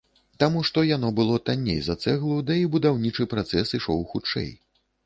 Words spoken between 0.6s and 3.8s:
што яно было танней за цэглу, да і будаўнічы працэс